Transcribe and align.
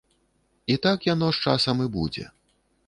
І 0.65 0.73
так 0.85 0.97
яно 1.13 1.27
з 1.33 1.37
часам 1.49 1.87
і 1.87 1.93
будзе. 1.99 2.25